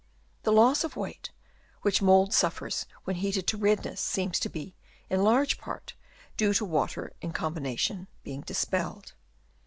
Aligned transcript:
The 0.41 0.51
loss 0.51 0.83
of 0.83 0.95
weight 0.95 1.29
which 1.83 2.01
mould 2.01 2.33
suffers 2.33 2.87
when 3.03 3.17
heated 3.17 3.45
to 3.45 3.55
redness 3.57 4.01
seems 4.01 4.39
to 4.39 4.49
be 4.49 4.73
in 5.11 5.21
large 5.23 5.59
part 5.59 5.93
due 6.37 6.55
to 6.55 6.65
water 6.65 7.13
in 7.21 7.33
com 7.33 7.53
bination 7.53 8.07
being 8.23 8.41
dispelled. 8.41 9.13